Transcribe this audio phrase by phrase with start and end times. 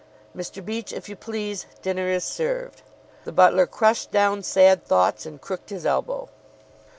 [0.35, 0.65] "Mr.
[0.65, 2.81] Beach, if you please, dinner is served."
[3.23, 6.27] The butler crushed down sad thoughts and crooked his elbow.